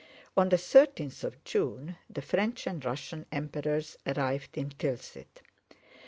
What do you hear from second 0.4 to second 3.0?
the thirteenth of June the French and